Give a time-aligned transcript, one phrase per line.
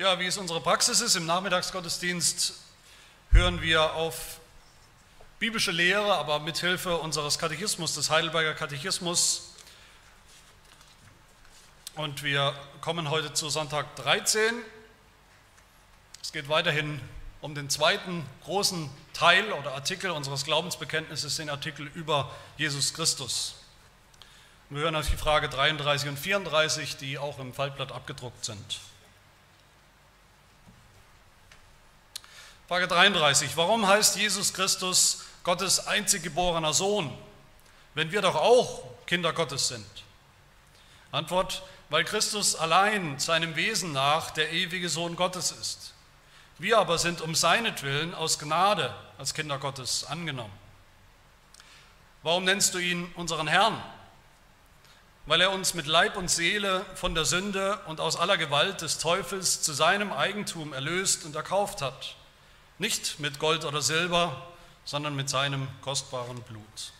[0.00, 2.54] Ja, wie es unsere Praxis ist, im Nachmittagsgottesdienst
[3.32, 4.40] hören wir auf
[5.38, 9.52] biblische Lehre, aber mithilfe unseres Katechismus, des Heidelberger Katechismus.
[11.96, 14.54] Und wir kommen heute zu Sonntag 13.
[16.22, 16.98] Es geht weiterhin
[17.42, 23.56] um den zweiten großen Teil oder Artikel unseres Glaubensbekenntnisses, den Artikel über Jesus Christus.
[24.70, 28.80] Wir hören auf die Frage 33 und 34, die auch im Faltblatt abgedruckt sind.
[32.70, 33.56] Frage 33.
[33.56, 37.12] Warum heißt Jesus Christus Gottes einzig geborener Sohn,
[37.94, 39.84] wenn wir doch auch Kinder Gottes sind?
[41.10, 45.94] Antwort, weil Christus allein seinem Wesen nach der ewige Sohn Gottes ist.
[46.58, 50.56] Wir aber sind um seinetwillen aus Gnade als Kinder Gottes angenommen.
[52.22, 53.82] Warum nennst du ihn unseren Herrn?
[55.26, 58.98] Weil er uns mit Leib und Seele von der Sünde und aus aller Gewalt des
[58.98, 62.14] Teufels zu seinem Eigentum erlöst und erkauft hat
[62.80, 64.34] nicht mit Gold oder Silber,
[64.84, 66.92] sondern mit seinem kostbaren Blut.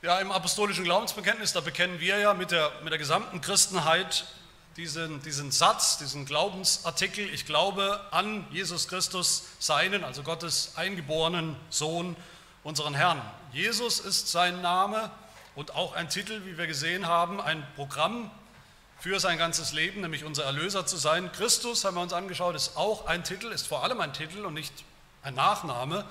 [0.00, 4.26] Ja, im apostolischen Glaubensbekenntnis, da bekennen wir ja mit der, mit der gesamten Christenheit
[4.76, 12.14] diesen, diesen Satz, diesen Glaubensartikel, ich glaube an Jesus Christus, seinen, also Gottes eingeborenen Sohn,
[12.62, 13.20] unseren Herrn.
[13.52, 15.10] Jesus ist sein Name
[15.56, 18.30] und auch ein Titel, wie wir gesehen haben, ein Programm
[19.04, 21.30] für sein ganzes Leben, nämlich unser Erlöser zu sein.
[21.30, 24.54] Christus, haben wir uns angeschaut, ist auch ein Titel, ist vor allem ein Titel und
[24.54, 24.72] nicht
[25.22, 26.06] ein Nachname.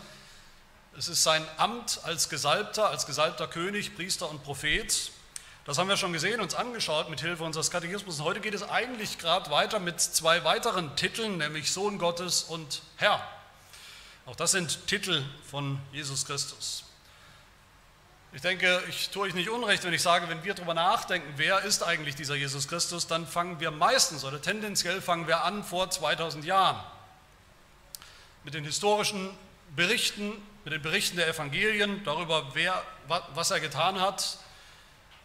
[0.96, 5.12] Es ist sein Amt als Gesalbter, als gesalbter König, Priester und Prophet.
[5.66, 8.20] Das haben wir schon gesehen, uns angeschaut mit Hilfe unseres Katechismus.
[8.20, 12.84] Und heute geht es eigentlich gerade weiter mit zwei weiteren Titeln, nämlich Sohn Gottes und
[12.98, 13.28] Herr.
[14.28, 16.84] Auch das sind Titel von Jesus Christus.
[18.36, 21.60] Ich denke, ich tue euch nicht unrecht, wenn ich sage, wenn wir darüber nachdenken, wer
[21.62, 25.92] ist eigentlich dieser Jesus Christus, dann fangen wir meistens oder tendenziell fangen wir an vor
[25.92, 26.84] 2000 Jahren.
[28.44, 29.30] Mit den historischen
[29.76, 30.32] Berichten,
[30.64, 32.82] mit den Berichten der Evangelien darüber, wer,
[33.36, 34.40] was er getan hat,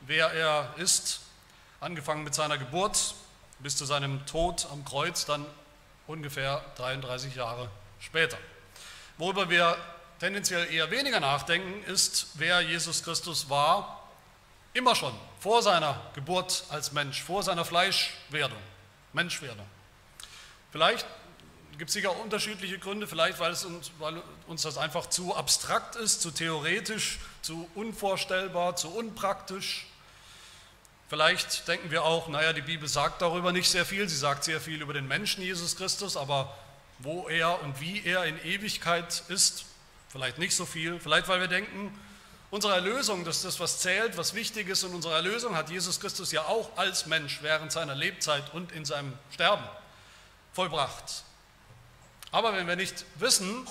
[0.00, 1.20] wer er ist,
[1.80, 3.14] angefangen mit seiner Geburt
[3.58, 5.46] bis zu seinem Tod am Kreuz, dann
[6.06, 7.70] ungefähr 33 Jahre
[8.00, 8.36] später.
[9.16, 9.78] Worüber wir
[10.20, 14.08] tendenziell eher weniger nachdenken, ist, wer Jesus Christus war,
[14.72, 18.58] immer schon, vor seiner Geburt als Mensch, vor seiner Fleischwerdung,
[19.12, 19.66] Menschwerdung.
[20.70, 21.06] Vielleicht
[21.78, 25.96] gibt es sicher unterschiedliche Gründe, vielleicht weil, es uns, weil uns das einfach zu abstrakt
[25.96, 29.86] ist, zu theoretisch, zu unvorstellbar, zu unpraktisch.
[31.08, 34.60] Vielleicht denken wir auch, naja, die Bibel sagt darüber nicht sehr viel, sie sagt sehr
[34.60, 36.54] viel über den Menschen Jesus Christus, aber
[36.98, 39.64] wo er und wie er in Ewigkeit ist,
[40.08, 41.98] Vielleicht nicht so viel, vielleicht weil wir denken,
[42.50, 44.84] unsere Erlösung, das ist das, was zählt, was wichtig ist.
[44.84, 48.84] Und unsere Erlösung hat Jesus Christus ja auch als Mensch während seiner Lebzeit und in
[48.84, 49.64] seinem Sterben
[50.52, 51.24] vollbracht.
[52.30, 53.66] Aber wenn wir nicht wissen,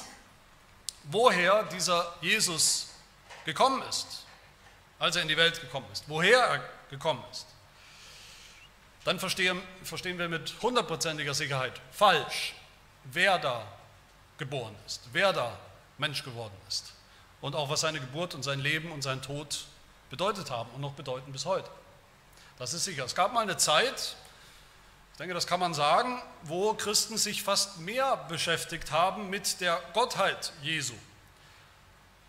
[1.03, 2.89] woher dieser Jesus
[3.45, 4.25] gekommen ist,
[4.99, 7.45] als er in die Welt gekommen ist, woher er gekommen ist,
[9.05, 12.55] dann verstehen, verstehen wir mit hundertprozentiger Sicherheit falsch,
[13.05, 13.65] wer da
[14.37, 15.57] geboren ist, wer da
[15.97, 16.93] Mensch geworden ist.
[17.41, 19.65] Und auch was seine Geburt und sein Leben und sein Tod
[20.09, 21.69] bedeutet haben und noch bedeuten bis heute.
[22.57, 23.05] Das ist sicher.
[23.05, 24.15] Es gab mal eine Zeit,
[25.17, 29.81] ich denke, das kann man sagen, wo Christen sich fast mehr beschäftigt haben mit der
[29.93, 30.93] Gottheit Jesu.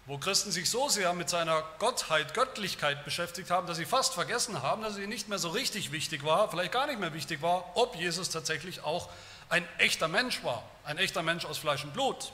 [0.07, 4.63] Wo Christen sich so sehr mit seiner Gottheit, Göttlichkeit beschäftigt haben, dass sie fast vergessen
[4.63, 7.77] haben, dass sie nicht mehr so richtig wichtig war, vielleicht gar nicht mehr wichtig war,
[7.77, 9.11] ob Jesus tatsächlich auch
[9.51, 12.33] ein echter Mensch war, ein echter Mensch aus Fleisch und Blut.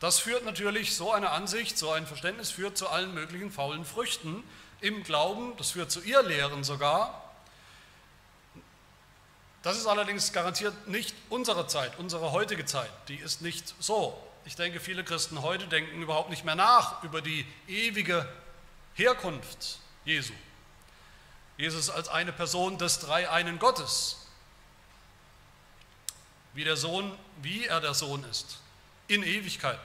[0.00, 4.42] Das führt natürlich, so eine Ansicht, so ein Verständnis führt zu allen möglichen faulen Früchten
[4.80, 7.22] im Glauben, das führt zu Irrlehren sogar.
[9.62, 14.20] Das ist allerdings garantiert nicht unsere Zeit, unsere heutige Zeit, die ist nicht so.
[14.44, 18.28] Ich denke, viele Christen heute denken überhaupt nicht mehr nach über die ewige
[18.94, 20.34] Herkunft Jesu.
[21.56, 24.26] Jesus als eine Person des dreieinen Gottes,
[26.52, 28.58] wie der Sohn, wie er der Sohn ist
[29.08, 29.80] in Ewigkeit.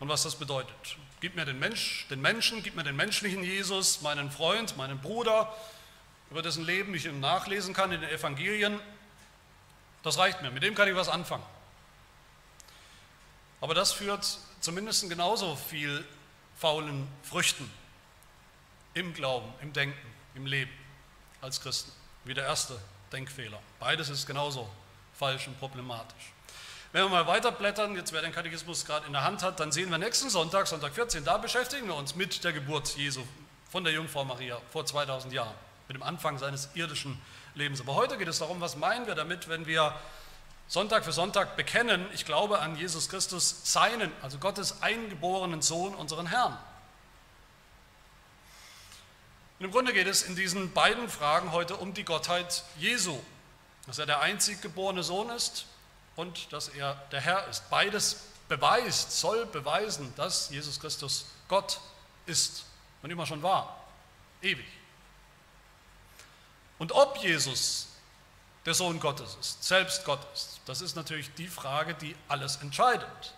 [0.00, 0.96] Und was das bedeutet.
[1.20, 5.52] Gib mir den, Mensch, den Menschen, gib mir den menschlichen Jesus, meinen Freund, meinen Bruder,
[6.30, 8.78] über dessen Leben ich nachlesen kann in den Evangelien.
[10.02, 11.44] Das reicht mir, mit dem kann ich was anfangen.
[13.60, 16.04] Aber das führt zumindest genauso viel
[16.56, 17.68] faulen Früchten
[18.94, 20.72] im Glauben, im Denken, im Leben
[21.40, 21.92] als Christen
[22.24, 22.78] wie der erste
[23.10, 23.60] Denkfehler.
[23.80, 24.68] Beides ist genauso
[25.14, 26.32] falsch und problematisch.
[26.90, 29.90] Wenn wir mal weiterblättern, jetzt wer den Katechismus gerade in der Hand hat, dann sehen
[29.90, 33.22] wir nächsten Sonntag, Sonntag 14, da beschäftigen wir uns mit der Geburt Jesu
[33.70, 35.54] von der Jungfrau Maria vor 2000 Jahren,
[35.86, 37.20] mit dem Anfang seines irdischen
[37.54, 37.82] Lebens.
[37.82, 39.94] Aber heute geht es darum, was meinen wir damit, wenn wir
[40.66, 46.26] Sonntag für Sonntag bekennen, ich glaube an Jesus Christus, seinen, also Gottes eingeborenen Sohn, unseren
[46.26, 46.56] Herrn.
[49.58, 53.20] Und im Grunde geht es in diesen beiden Fragen heute um die Gottheit Jesu,
[53.86, 55.66] dass er der einzig geborene Sohn ist
[56.18, 57.70] und dass er der Herr ist.
[57.70, 58.16] Beides
[58.48, 61.80] beweist, soll beweisen, dass Jesus Christus Gott
[62.26, 62.64] ist
[63.02, 63.84] und immer schon war,
[64.42, 64.66] ewig.
[66.80, 67.86] Und ob Jesus
[68.66, 73.34] der Sohn Gottes ist, selbst Gott ist, das ist natürlich die Frage, die alles entscheidet.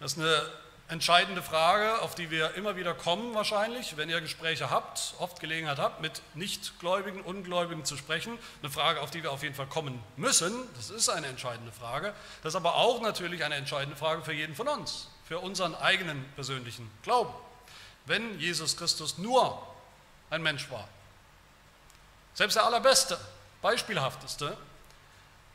[0.00, 0.42] Das ist eine
[0.88, 5.78] entscheidende Frage, auf die wir immer wieder kommen wahrscheinlich, wenn ihr Gespräche habt, oft Gelegenheit
[5.78, 8.38] habt, mit Nichtgläubigen, Ungläubigen zu sprechen.
[8.62, 10.54] Eine Frage, auf die wir auf jeden Fall kommen müssen.
[10.76, 12.14] Das ist eine entscheidende Frage.
[12.42, 16.24] Das ist aber auch natürlich eine entscheidende Frage für jeden von uns, für unseren eigenen
[16.34, 17.34] persönlichen Glauben.
[18.06, 19.62] Wenn Jesus Christus nur
[20.30, 20.88] ein Mensch war,
[22.32, 23.18] selbst der allerbeste,
[23.60, 24.56] beispielhafteste,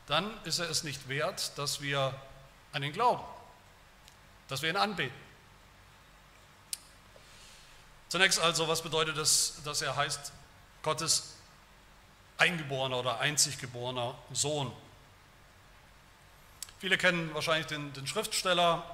[0.06, 2.14] dann ist er es nicht wert, dass wir
[2.72, 3.24] an ihn glauben,
[4.48, 5.14] dass wir ihn anbeten.
[8.08, 10.32] Zunächst also, was bedeutet es, dass er heißt
[10.82, 11.34] Gottes
[12.36, 14.72] eingeborener oder einzig geborener Sohn?
[16.78, 18.84] Viele kennen wahrscheinlich den, den Schriftsteller,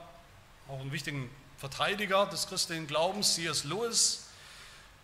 [0.68, 3.64] auch einen wichtigen Verteidiger des christlichen Glaubens, C.S.
[3.64, 4.28] Lewis,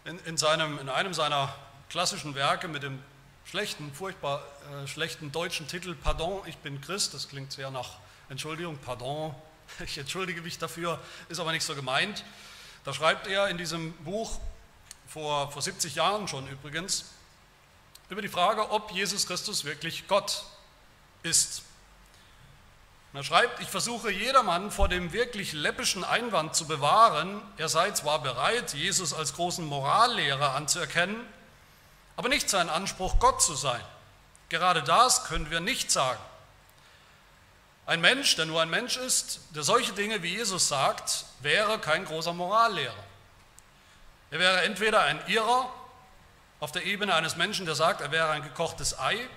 [0.06, 1.54] in, in, seinem, in einem seiner
[1.90, 3.02] klassischen Werke mit dem
[3.44, 4.42] schlechten, furchtbar
[4.82, 7.98] äh, schlechten deutschen Titel Pardon, ich bin Christ, das klingt sehr nach
[8.28, 9.34] Entschuldigung, Pardon,
[9.84, 12.24] ich entschuldige mich dafür, ist aber nicht so gemeint.
[12.84, 14.40] Da schreibt er in diesem Buch,
[15.08, 17.06] vor, vor 70 Jahren schon übrigens,
[18.08, 20.44] über die Frage, ob Jesus Christus wirklich Gott
[21.22, 21.62] ist.
[23.12, 27.90] Und er schreibt, ich versuche jedermann vor dem wirklich läppischen Einwand zu bewahren, er sei
[27.92, 31.16] zwar bereit, Jesus als großen Morallehrer anzuerkennen,
[32.16, 33.80] aber nicht sein Anspruch, Gott zu sein.
[34.48, 36.20] Gerade das können wir nicht sagen.
[37.86, 42.04] Ein Mensch, der nur ein Mensch ist, der solche Dinge wie Jesus sagt, wäre kein
[42.04, 42.92] großer Morallehrer.
[44.32, 45.72] Er wäre entweder ein Irrer
[46.58, 49.28] auf der Ebene eines Menschen, der sagt, er wäre ein gekochtes Ei,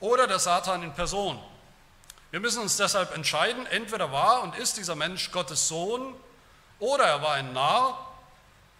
[0.00, 1.40] oder der Satan in Person.
[2.32, 6.14] Wir müssen uns deshalb entscheiden, entweder war und ist dieser Mensch Gottes Sohn,
[6.80, 8.12] oder er war ein Narr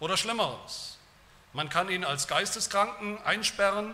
[0.01, 0.97] oder Schlimmeres.
[1.53, 3.93] Man kann ihn als Geisteskranken einsperren,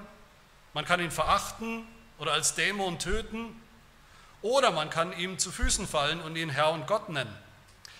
[0.74, 1.88] man kann ihn verachten
[2.18, 3.62] oder als Dämon töten,
[4.47, 7.35] oder man kann ihm zu Füßen fallen und ihn Herr und Gott nennen.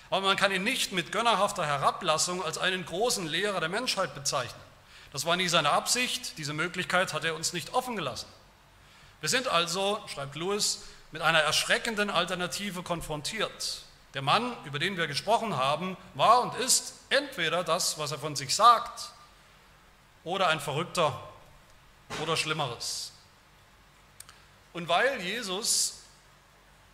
[0.10, 4.62] Aber man kann ihn nicht mit gönnerhafter Herablassung als einen großen Lehrer der Menschheit bezeichnen.
[5.12, 8.28] Das war nie seine Absicht, diese Möglichkeit hat er uns nicht offen gelassen.
[9.20, 13.82] Wir sind also, schreibt Lewis, mit einer erschreckenden Alternative konfrontiert.
[14.14, 18.38] Der Mann, über den wir gesprochen haben, war und ist entweder das, was er von
[18.38, 19.10] sich sagt,
[20.24, 21.20] oder ein Verrückter
[22.22, 23.12] oder Schlimmeres.
[24.72, 25.97] Und weil Jesus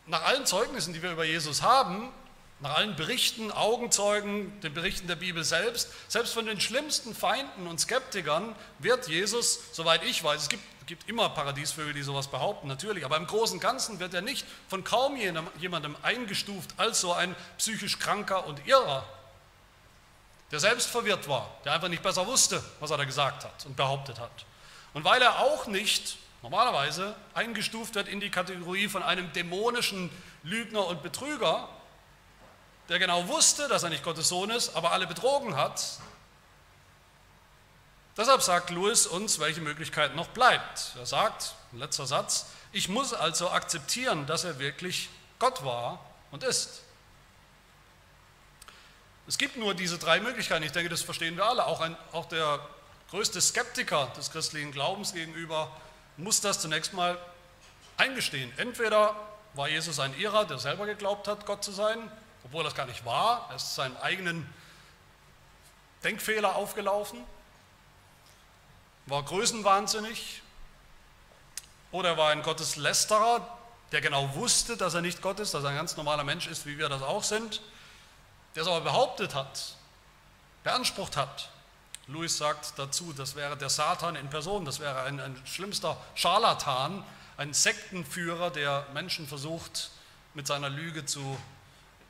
[0.05, 2.11] nach allen Zeugnissen, die wir über Jesus haben,
[2.59, 7.79] nach allen Berichten, Augenzeugen, den Berichten der Bibel selbst, selbst von den schlimmsten Feinden und
[7.79, 13.03] Skeptikern wird Jesus, soweit ich weiß, es gibt, gibt immer Paradiesvögel, die sowas behaupten, natürlich,
[13.03, 15.17] aber im Großen und Ganzen wird er nicht von kaum
[15.59, 19.05] jemandem eingestuft als so ein psychisch Kranker und Irrer,
[20.51, 23.75] der selbst verwirrt war, der einfach nicht besser wusste, was er da gesagt hat und
[23.75, 24.45] behauptet hat.
[24.93, 30.11] Und weil er auch nicht normalerweise eingestuft wird in die Kategorie von einem dämonischen
[30.43, 31.69] Lügner und Betrüger,
[32.89, 35.99] der genau wusste, dass er nicht Gottes Sohn ist, aber alle betrogen hat.
[38.17, 40.93] Deshalb sagt Louis uns, welche Möglichkeit noch bleibt.
[40.97, 45.09] Er sagt, letzter Satz, ich muss also akzeptieren, dass er wirklich
[45.39, 46.83] Gott war und ist.
[49.27, 50.63] Es gibt nur diese drei Möglichkeiten.
[50.63, 51.65] Ich denke, das verstehen wir alle.
[51.65, 52.59] Auch, ein, auch der
[53.09, 55.71] größte Skeptiker des christlichen Glaubens gegenüber
[56.17, 57.17] muss das zunächst mal
[57.97, 58.51] eingestehen.
[58.57, 59.15] Entweder
[59.53, 62.11] war Jesus ein Irrer, der selber geglaubt hat, Gott zu sein,
[62.43, 63.47] obwohl das gar nicht war.
[63.49, 64.51] Er ist seinen eigenen
[66.03, 67.19] Denkfehler aufgelaufen,
[69.05, 70.41] war größenwahnsinnig,
[71.91, 73.47] oder er war ein Gotteslästerer,
[73.91, 76.65] der genau wusste, dass er nicht Gott ist, dass er ein ganz normaler Mensch ist,
[76.65, 77.61] wie wir das auch sind,
[78.55, 79.75] der es aber behauptet hat,
[80.63, 81.49] beansprucht hat,
[82.07, 87.03] Louis sagt dazu, das wäre der Satan in Person, das wäre ein, ein schlimmster Scharlatan,
[87.37, 89.89] ein Sektenführer, der Menschen versucht,
[90.33, 91.37] mit seiner Lüge zu,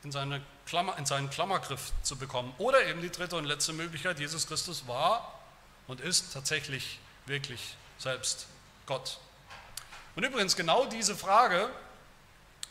[0.03, 2.53] in, seine Klammer, in seinen Klammergriff zu bekommen.
[2.57, 5.39] Oder eben die dritte und letzte Möglichkeit, Jesus Christus war
[5.88, 8.47] und ist tatsächlich wirklich selbst
[8.85, 9.19] Gott.
[10.15, 11.69] Und übrigens genau diese Frage,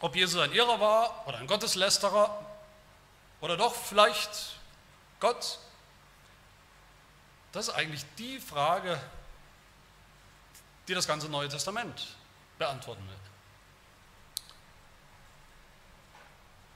[0.01, 2.45] ob Jesus ein Irrer war oder ein Gotteslästerer
[3.41, 4.57] oder doch vielleicht
[5.21, 5.59] Gott,
[7.53, 8.99] Das ist eigentlich die Frage,
[10.89, 12.17] die das ganze Neue Testament
[12.59, 13.17] beantworten will.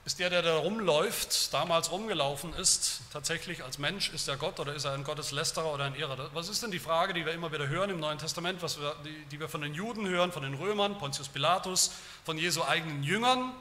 [0.05, 4.73] Ist der, der da rumläuft, damals rumgelaufen ist, tatsächlich als Mensch, ist er Gott oder
[4.73, 6.29] ist er ein Gotteslästerer oder ein Irrer?
[6.33, 8.95] Was ist denn die Frage, die wir immer wieder hören im Neuen Testament, was wir,
[9.03, 11.91] die, die wir von den Juden hören, von den Römern, Pontius Pilatus,
[12.23, 13.51] von Jesu eigenen Jüngern,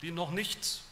[0.00, 0.82] die noch nicht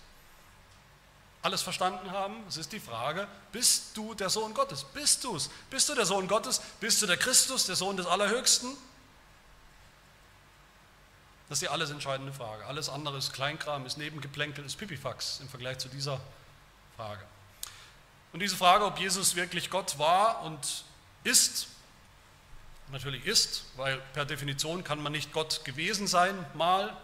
[1.46, 2.34] alles verstanden haben?
[2.48, 4.82] Es ist die Frage, bist du der Sohn Gottes?
[4.82, 5.48] Bist du es?
[5.70, 6.60] Bist du der Sohn Gottes?
[6.80, 8.76] Bist du der Christus, der Sohn des Allerhöchsten?
[11.48, 12.66] Das ist die alles entscheidende Frage.
[12.66, 16.20] Alles andere ist Kleinkram, ist Nebengeplänkel, ist Pipifax im Vergleich zu dieser
[16.96, 17.22] Frage.
[18.32, 20.84] Und diese Frage, ob Jesus wirklich Gott war und
[21.22, 21.68] ist,
[22.90, 26.96] natürlich ist, weil per Definition kann man nicht Gott gewesen sein, mal,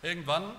[0.00, 0.56] irgendwann,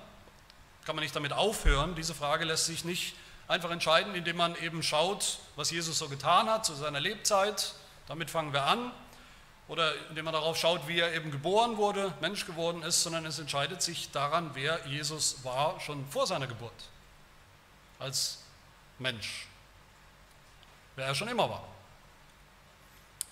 [0.87, 1.95] kann man nicht damit aufhören.
[1.95, 3.13] Diese Frage lässt sich nicht
[3.49, 7.73] einfach entscheiden, indem man eben schaut, was Jesus so getan hat zu seiner Lebzeit.
[8.07, 8.93] Damit fangen wir an
[9.67, 13.37] oder indem man darauf schaut, wie er eben geboren wurde, Mensch geworden ist, sondern es
[13.37, 16.71] entscheidet sich daran, wer Jesus war schon vor seiner Geburt
[17.99, 18.45] als
[18.97, 19.45] Mensch,
[20.95, 21.67] wer er schon immer war.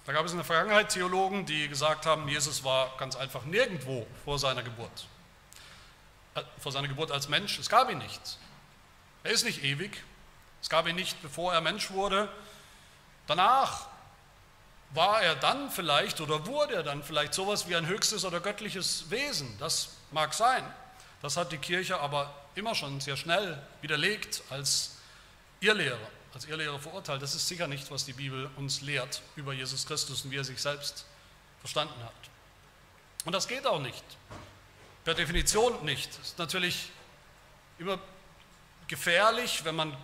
[0.06, 4.06] Da gab es in der Vergangenheit Theologen, die gesagt haben, Jesus war ganz einfach nirgendwo
[4.26, 5.08] vor seiner Geburt.
[6.36, 8.22] Äh, vor seiner Geburt als Mensch, es gab ihn nicht.
[9.24, 10.04] Er ist nicht ewig.
[10.62, 12.30] Es gab ihn nicht, bevor er Mensch wurde.
[13.28, 13.88] Danach
[14.92, 19.10] war er dann vielleicht oder wurde er dann vielleicht sowas wie ein höchstes oder göttliches
[19.10, 19.58] Wesen.
[19.60, 20.64] Das mag sein.
[21.22, 24.98] Das hat die Kirche aber immer schon sehr schnell widerlegt als
[25.60, 25.98] Irrlehre,
[26.34, 27.22] als Irrlehre verurteilt.
[27.22, 30.44] Das ist sicher nicht, was die Bibel uns lehrt über Jesus Christus und wie er
[30.44, 31.06] sich selbst
[31.60, 32.14] verstanden hat.
[33.26, 34.04] Und das geht auch nicht.
[35.06, 36.10] Per Definition nicht.
[36.20, 36.90] Es ist natürlich
[37.78, 38.00] immer
[38.88, 39.96] gefährlich, wenn man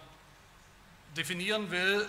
[1.17, 2.07] definieren will,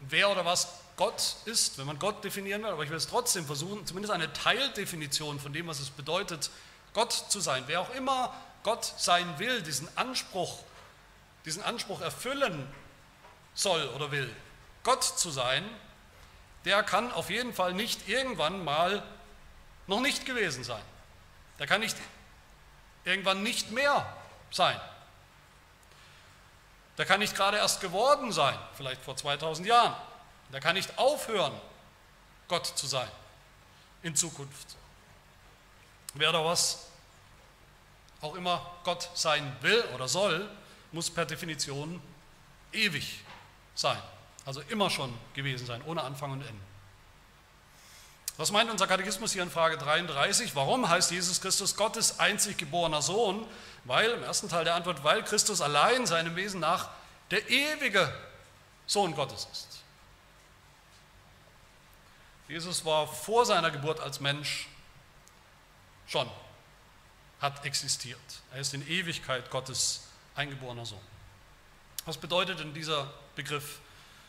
[0.00, 3.44] wer oder was Gott ist, wenn man Gott definieren will, aber ich will es trotzdem
[3.44, 6.50] versuchen, zumindest eine Teildefinition von dem, was es bedeutet,
[6.94, 7.64] Gott zu sein.
[7.66, 10.60] Wer auch immer Gott sein will, diesen Anspruch,
[11.44, 12.68] diesen Anspruch erfüllen
[13.54, 14.32] soll oder will,
[14.84, 15.68] Gott zu sein,
[16.64, 19.02] der kann auf jeden Fall nicht irgendwann mal
[19.88, 20.82] noch nicht gewesen sein.
[21.58, 21.96] Der kann nicht
[23.04, 24.06] irgendwann nicht mehr
[24.50, 24.78] sein.
[26.96, 29.94] Der kann nicht gerade erst geworden sein, vielleicht vor 2000 Jahren.
[30.48, 31.52] Und er kann nicht aufhören,
[32.48, 33.08] Gott zu sein
[34.02, 34.76] in Zukunft.
[36.14, 36.88] Wer oder was
[38.20, 40.48] auch immer Gott sein will oder soll,
[40.90, 42.00] muss per Definition
[42.72, 43.20] ewig
[43.74, 44.00] sein.
[44.44, 46.62] Also immer schon gewesen sein, ohne Anfang und Ende.
[48.38, 50.54] Was meint unser Katechismus hier in Frage 33?
[50.54, 53.44] Warum heißt Jesus Christus Gottes einzig geborener Sohn?
[53.82, 56.88] Weil, im ersten Teil der Antwort, weil Christus allein seinem Wesen nach
[57.32, 58.12] der ewige
[58.86, 59.80] Sohn Gottes ist.
[62.46, 64.68] Jesus war vor seiner Geburt als Mensch
[66.06, 66.30] schon,
[67.40, 68.20] hat existiert.
[68.52, 70.04] Er ist in Ewigkeit Gottes
[70.36, 71.00] eingeborener Sohn.
[72.06, 73.80] Was bedeutet denn dieser Begriff?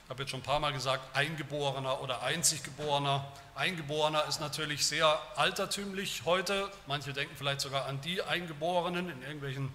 [0.10, 3.32] Ich habe jetzt schon ein paar Mal gesagt, Eingeborener oder Einziggeborener.
[3.54, 6.72] Eingeborener ist natürlich sehr altertümlich heute.
[6.88, 9.72] Manche denken vielleicht sogar an die Eingeborenen in irgendwelchen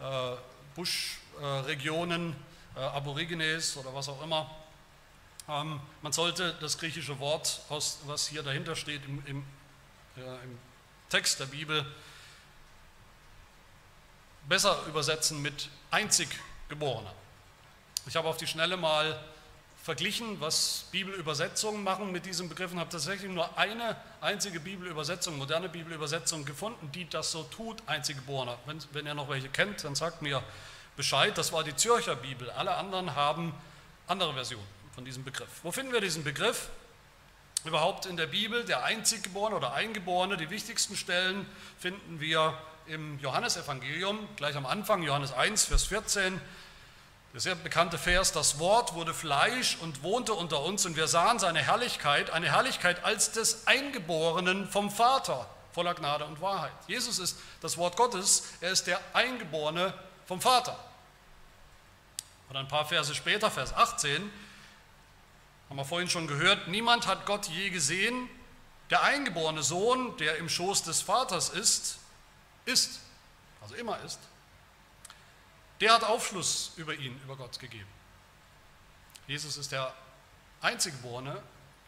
[0.00, 0.36] äh,
[0.76, 2.36] Buschregionen,
[2.76, 4.48] äh, Aborigines oder was auch immer.
[5.48, 9.44] Ähm, man sollte das griechische Wort, was hier dahinter steht im, im,
[10.14, 10.58] im
[11.08, 11.84] Text der Bibel,
[14.48, 16.28] besser übersetzen mit einzig
[16.68, 17.12] Geborener.
[18.06, 19.18] Ich habe auf die Schnelle mal
[19.86, 25.68] verglichen, was Bibelübersetzungen machen mit diesem Begriff und habe tatsächlich nur eine einzige Bibelübersetzung, moderne
[25.68, 28.58] Bibelübersetzung gefunden, die das so tut, einzig Geborener.
[28.66, 30.42] Wenn, wenn ihr noch welche kennt, dann sagt mir
[30.96, 31.38] Bescheid.
[31.38, 32.50] Das war die Zürcher Bibel.
[32.50, 33.54] Alle anderen haben
[34.08, 35.60] andere Versionen von diesem Begriff.
[35.62, 36.68] Wo finden wir diesen Begriff?
[37.64, 41.46] Überhaupt in der Bibel, der Einziggeborene oder Eingeborene, die wichtigsten Stellen
[41.78, 46.40] finden wir im Johannesevangelium, gleich am Anfang, Johannes 1, Vers 14.
[47.36, 51.38] Der sehr bekannte Vers, das Wort wurde Fleisch und wohnte unter uns und wir sahen
[51.38, 56.72] seine Herrlichkeit, eine Herrlichkeit als des Eingeborenen vom Vater, voller Gnade und Wahrheit.
[56.86, 59.92] Jesus ist das Wort Gottes, er ist der Eingeborene
[60.24, 60.82] vom Vater.
[62.48, 64.32] Und ein paar Verse später, Vers 18,
[65.68, 68.30] haben wir vorhin schon gehört, niemand hat Gott je gesehen.
[68.88, 71.98] Der eingeborene Sohn, der im Schoß des Vaters ist,
[72.64, 73.00] ist,
[73.60, 74.20] also immer ist,
[75.80, 77.88] der hat Aufschluss über ihn, über Gott gegeben.
[79.26, 79.92] Jesus ist der
[80.60, 81.42] Einziggeborene,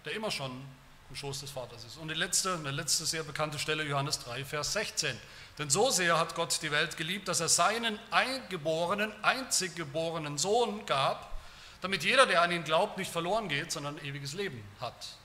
[0.05, 0.65] der immer schon
[1.11, 1.97] im Schoß des Vaters ist.
[1.97, 5.19] Und die letzte, eine letzte sehr bekannte Stelle, Johannes 3, Vers 16.
[5.59, 11.39] Denn so sehr hat Gott die Welt geliebt, dass er seinen eingeborenen, einziggeborenen Sohn gab,
[11.81, 15.17] damit jeder, der an ihn glaubt, nicht verloren geht, sondern ewiges Leben hat.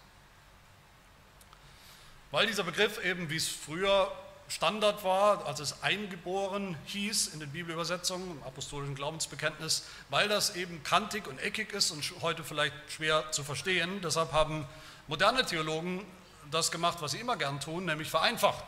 [2.31, 4.11] Weil dieser Begriff eben, wie es früher
[4.53, 10.83] Standard war, als es eingeboren hieß in den Bibelübersetzungen, im apostolischen Glaubensbekenntnis, weil das eben
[10.83, 14.01] kantig und eckig ist und heute vielleicht schwer zu verstehen.
[14.01, 14.67] Deshalb haben
[15.07, 16.05] moderne Theologen
[16.51, 18.65] das gemacht, was sie immer gern tun, nämlich vereinfacht.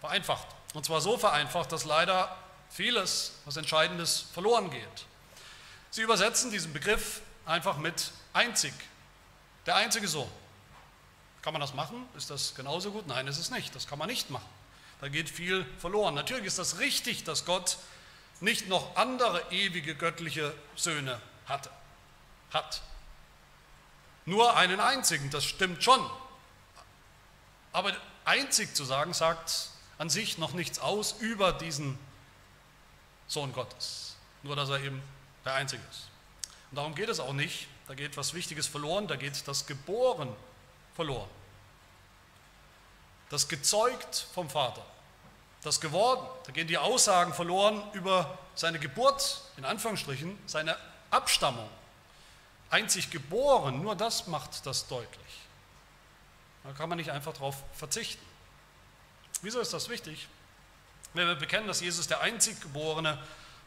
[0.00, 0.48] Vereinfacht.
[0.74, 2.36] Und zwar so vereinfacht, dass leider
[2.68, 5.06] vieles, was Entscheidendes, verloren geht.
[5.90, 8.74] Sie übersetzen diesen Begriff einfach mit einzig,
[9.64, 10.30] der einzige Sohn.
[11.40, 12.08] Kann man das machen?
[12.16, 13.06] Ist das genauso gut?
[13.06, 13.72] Nein, ist es nicht.
[13.76, 14.55] Das kann man nicht machen.
[15.00, 16.14] Da geht viel verloren.
[16.14, 17.78] Natürlich ist das richtig, dass Gott
[18.40, 21.70] nicht noch andere ewige göttliche Söhne hatte,
[22.50, 22.82] hat.
[24.24, 26.00] Nur einen einzigen, das stimmt schon.
[27.72, 31.98] Aber einzig zu sagen, sagt an sich noch nichts aus über diesen
[33.26, 34.16] Sohn Gottes.
[34.42, 35.02] Nur, dass er eben
[35.44, 36.08] der Einzige ist.
[36.70, 37.68] Und darum geht es auch nicht.
[37.86, 40.34] Da geht was Wichtiges verloren, da geht das Geboren
[40.94, 41.28] verloren.
[43.30, 44.82] Das gezeugt vom Vater,
[45.62, 46.24] das geworden.
[46.44, 50.76] Da gehen die Aussagen verloren über seine Geburt, in Anführungsstrichen, seine
[51.10, 51.68] Abstammung.
[52.70, 55.40] Einzig geboren, nur das macht das deutlich.
[56.64, 58.24] Da kann man nicht einfach darauf verzichten.
[59.42, 60.28] Wieso ist das wichtig?
[61.14, 63.18] Wenn wir bekennen, dass Jesus der einzig Geborene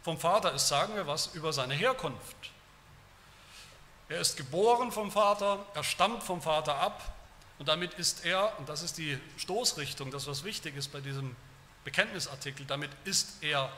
[0.04, 2.36] vom Vater ist, sagen wir was über seine Herkunft.
[4.10, 7.13] Er ist geboren vom Vater, er stammt vom Vater ab
[7.60, 11.36] und damit ist er, und das ist die Stoßrichtung, das was wichtig ist bei diesem
[11.84, 13.72] Bekenntnisartikel, damit ist er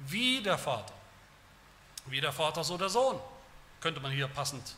[0.00, 0.94] wie der Vater.
[2.06, 3.20] Wie der Vater, so der Sohn,
[3.80, 4.74] könnte man hier passend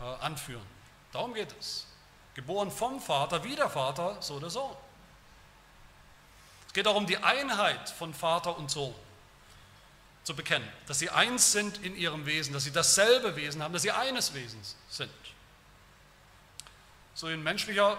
[0.00, 0.66] äh, anführen.
[1.12, 1.86] Darum geht es.
[2.34, 4.74] Geboren vom Vater, wie der Vater, so der Sohn.
[6.68, 8.94] Es geht darum, die Einheit von Vater und Sohn
[10.22, 13.82] zu bekennen, dass sie eins sind in ihrem Wesen, dass sie dasselbe Wesen haben, dass
[13.82, 15.10] sie eines Wesens sind.
[17.18, 17.98] So ein menschlicher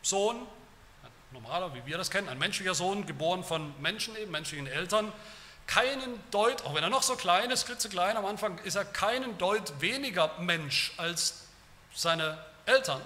[0.00, 0.46] Sohn,
[1.32, 5.12] normaler, wie wir das kennen, ein menschlicher Sohn, geboren von Menschen, eben menschlichen Eltern,
[5.66, 9.38] keinen Deut, auch wenn er noch so klein ist, klitzeklein am Anfang, ist er keinen
[9.38, 11.48] Deut weniger Mensch als
[11.96, 13.02] seine Eltern.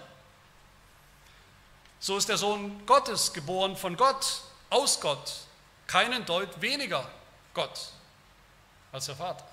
[1.98, 5.32] So ist der Sohn Gottes geboren von Gott, aus Gott,
[5.86, 7.08] keinen Deut weniger
[7.54, 7.90] Gott
[8.92, 9.48] als der Vater.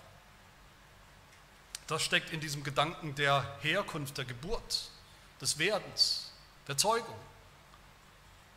[1.87, 4.89] Das steckt in diesem Gedanken der Herkunft, der Geburt,
[5.43, 6.31] des Werdens,
[6.67, 7.19] der Zeugung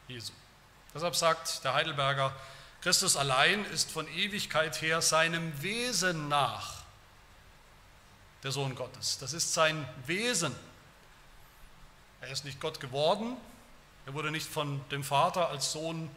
[0.07, 0.33] Jesu.
[0.95, 2.33] Deshalb sagt der Heidelberger,
[2.81, 6.85] Christus allein ist von Ewigkeit her seinem Wesen nach
[8.45, 9.19] der Sohn Gottes.
[9.19, 10.55] Das ist sein Wesen.
[12.21, 13.37] Er ist nicht Gott geworden,
[14.07, 16.09] er wurde nicht von dem Vater als Sohn,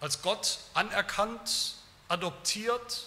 [0.00, 1.76] als Gott anerkannt,
[2.08, 3.06] adoptiert,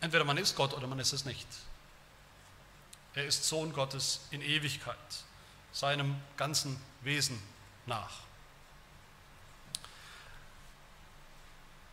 [0.00, 1.48] Entweder man ist Gott oder man ist es nicht.
[3.16, 4.94] Er ist Sohn Gottes in Ewigkeit,
[5.72, 7.40] seinem ganzen Wesen
[7.86, 8.26] nach.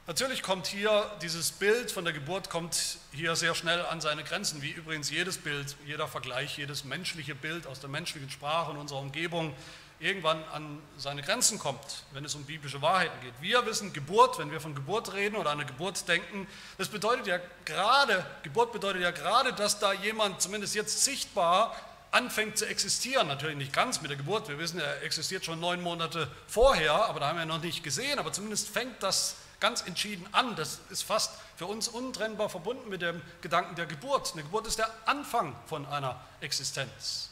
[0.06, 4.62] Natürlich kommt hier dieses Bild von der Geburt kommt hier sehr schnell an seine Grenzen,
[4.62, 9.00] wie übrigens jedes Bild, jeder Vergleich, jedes menschliche Bild aus der menschlichen Sprache und unserer
[9.00, 9.56] Umgebung
[10.04, 13.34] irgendwann an seine Grenzen kommt, wenn es um biblische Wahrheiten geht.
[13.40, 16.46] Wir wissen, Geburt, wenn wir von Geburt reden oder an eine Geburt denken,
[16.78, 21.76] das bedeutet ja gerade, Geburt bedeutet ja gerade, dass da jemand zumindest jetzt sichtbar
[22.12, 23.28] anfängt zu existieren.
[23.28, 27.22] Natürlich nicht ganz mit der Geburt, wir wissen, er existiert schon neun Monate vorher, aber
[27.22, 30.58] da haben wir noch nicht gesehen, aber zumindest fängt das ganz entschieden an.
[30.58, 34.34] Das ist fast für uns untrennbar verbunden mit dem Gedanken der Geburt.
[34.34, 37.30] Eine Geburt ist der Anfang von einer Existenz.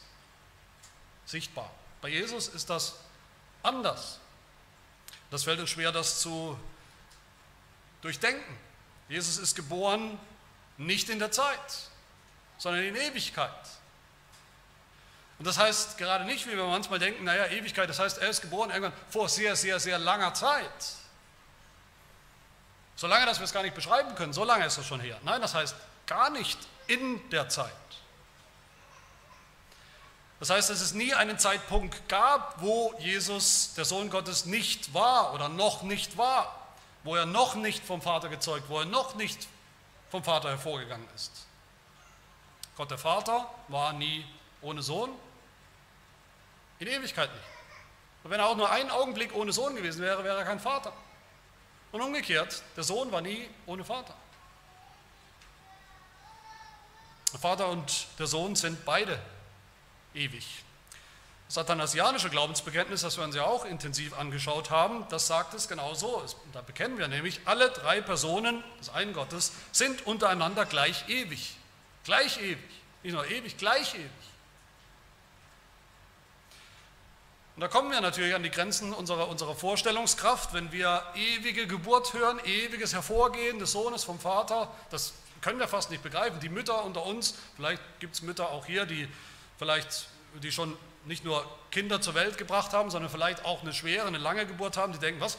[1.26, 1.70] Sichtbar.
[2.02, 2.96] Bei Jesus ist das
[3.62, 4.18] anders.
[5.30, 6.58] Das fällt uns schwer, das zu
[8.02, 8.58] durchdenken.
[9.08, 10.18] Jesus ist geboren
[10.76, 11.58] nicht in der Zeit,
[12.58, 13.50] sondern in Ewigkeit.
[15.38, 18.42] Und das heißt gerade nicht, wie wir manchmal denken, naja, Ewigkeit, das heißt, er ist
[18.42, 20.70] geboren irgendwann vor sehr, sehr, sehr langer Zeit.
[22.96, 25.18] So lange, dass wir es gar nicht beschreiben können, so lange ist das schon her.
[25.24, 25.74] Nein, das heißt
[26.06, 27.72] gar nicht in der Zeit.
[30.42, 35.34] Das heißt, dass es nie einen Zeitpunkt gab, wo Jesus, der Sohn Gottes, nicht war
[35.34, 36.66] oder noch nicht war,
[37.04, 39.46] wo er noch nicht vom Vater gezeugt, wo er noch nicht
[40.10, 41.30] vom Vater hervorgegangen ist.
[42.76, 44.26] Gott der Vater war nie
[44.62, 45.10] ohne Sohn,
[46.80, 47.46] in Ewigkeit nicht.
[48.24, 50.92] Und wenn er auch nur einen Augenblick ohne Sohn gewesen wäre, wäre er kein Vater.
[51.92, 54.16] Und umgekehrt, der Sohn war nie ohne Vater.
[57.32, 59.20] Der Vater und der Sohn sind beide
[60.14, 60.62] ewig.
[61.48, 65.92] Das athanasianische Glaubensbekenntnis, das wir uns ja auch intensiv angeschaut haben, das sagt es genau
[65.92, 66.24] so.
[66.54, 71.56] Da bekennen wir nämlich, alle drei Personen des einen Gottes sind untereinander gleich ewig.
[72.04, 72.58] Gleich ewig.
[73.02, 74.10] Nicht nur ewig, gleich ewig.
[77.54, 82.14] Und da kommen wir natürlich an die Grenzen unserer, unserer Vorstellungskraft, wenn wir ewige Geburt
[82.14, 84.72] hören, ewiges Hervorgehen des Sohnes vom Vater.
[84.88, 86.40] Das können wir fast nicht begreifen.
[86.40, 89.06] Die Mütter unter uns, vielleicht gibt es Mütter auch hier, die
[89.62, 90.08] vielleicht,
[90.42, 94.18] die schon nicht nur Kinder zur Welt gebracht haben, sondern vielleicht auch eine schwere, eine
[94.18, 95.38] lange Geburt haben, die denken, was?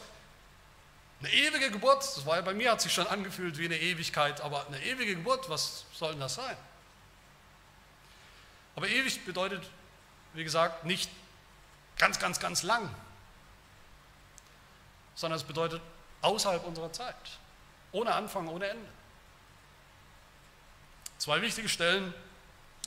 [1.19, 4.39] Eine ewige Geburt, das war ja bei mir, hat sich schon angefühlt wie eine Ewigkeit,
[4.39, 6.55] aber eine ewige Geburt, was soll denn das sein?
[8.77, 9.61] Aber ewig bedeutet,
[10.33, 11.09] wie gesagt, nicht
[11.97, 12.89] ganz, ganz, ganz lang,
[15.15, 15.81] sondern es bedeutet
[16.21, 17.15] außerhalb unserer Zeit,
[17.91, 18.87] ohne Anfang, ohne Ende.
[21.17, 22.13] Zwei wichtige Stellen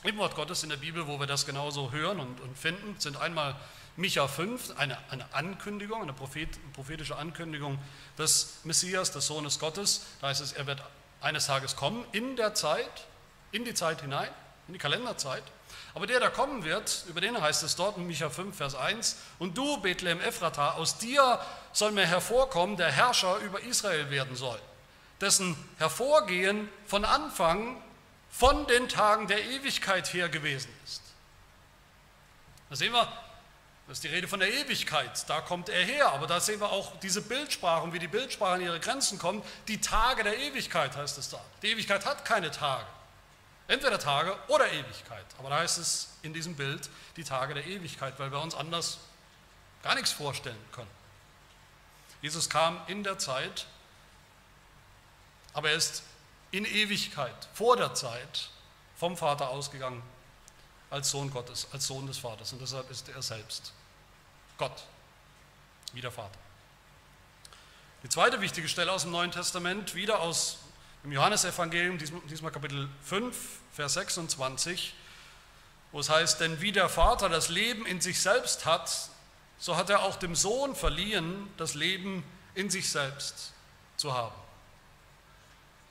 [0.05, 3.17] im Wort Gottes in der Bibel, wo wir das genauso hören und, und finden, sind
[3.17, 3.57] einmal
[3.97, 7.79] Micha 5, eine, eine Ankündigung, eine Prophet, prophetische Ankündigung
[8.19, 10.07] des Messias, des Sohnes Gottes.
[10.21, 10.83] Da heißt es, er wird
[11.21, 13.07] eines Tages kommen, in der Zeit,
[13.53, 14.29] in die Zeit hinein,
[14.69, 15.43] in die Kalenderzeit.
[15.95, 19.17] Aber der, der kommen wird, über den heißt es dort in Micha 5, Vers 1,
[19.39, 21.41] und du, Bethlehem Ephrata, aus dir
[21.73, 24.61] soll mir hervorkommen, der Herrscher über Israel werden soll,
[25.23, 27.83] dessen Hervorgehen von Anfang
[28.39, 31.03] von den Tagen der Ewigkeit her gewesen ist.
[32.69, 33.11] Da sehen wir,
[33.87, 36.71] das ist die Rede von der Ewigkeit, da kommt er her, aber da sehen wir
[36.71, 39.45] auch diese Bildsprache und wie die Bildsprache an ihre Grenzen kommt.
[39.69, 41.41] Die Tage der Ewigkeit heißt es da.
[41.63, 42.87] Die Ewigkeit hat keine Tage.
[43.69, 45.25] Entweder Tage oder Ewigkeit.
[45.39, 48.99] Aber da heißt es in diesem Bild die Tage der Ewigkeit, weil wir uns anders
[49.83, 50.91] gar nichts vorstellen können.
[52.21, 53.67] Jesus kam in der Zeit,
[55.53, 56.03] aber er ist
[56.57, 58.49] in Ewigkeit, vor der Zeit,
[58.97, 60.03] vom Vater ausgegangen
[60.89, 62.53] als Sohn Gottes, als Sohn des Vaters.
[62.53, 63.73] Und deshalb ist er selbst
[64.57, 64.85] Gott,
[65.93, 66.39] wie der Vater.
[68.03, 70.59] Die zweite wichtige Stelle aus dem Neuen Testament, wieder aus
[71.05, 73.37] im Johannesevangelium, diesmal Kapitel 5,
[73.73, 74.95] Vers 26,
[75.93, 79.11] wo es heißt, denn wie der Vater das Leben in sich selbst hat,
[79.59, 83.53] so hat er auch dem Sohn verliehen, das Leben in sich selbst
[83.97, 84.46] zu haben.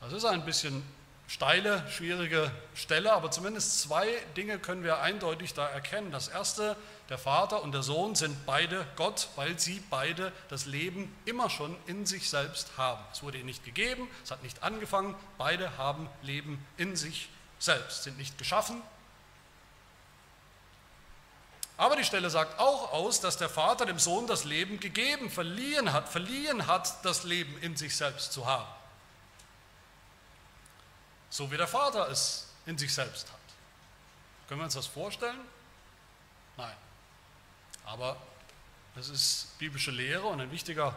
[0.05, 0.83] Das ist ein bisschen
[1.27, 6.11] steile, schwierige Stelle, aber zumindest zwei Dinge können wir eindeutig da erkennen.
[6.11, 6.77] Das erste,
[7.09, 11.75] der Vater und der Sohn sind beide Gott, weil sie beide das Leben immer schon
[11.87, 13.03] in sich selbst haben.
[13.11, 18.03] Es wurde ihnen nicht gegeben, es hat nicht angefangen, beide haben Leben in sich selbst,
[18.03, 18.83] sind nicht geschaffen.
[21.77, 25.93] Aber die Stelle sagt auch aus, dass der Vater dem Sohn das Leben gegeben, verliehen
[25.93, 28.67] hat, verliehen hat, das Leben in sich selbst zu haben
[31.35, 33.39] so wie der Vater es in sich selbst hat.
[34.47, 35.39] Können wir uns das vorstellen?
[36.55, 36.75] Nein.
[37.85, 38.15] Aber
[38.97, 40.95] es ist biblische Lehre und ein wichtiger,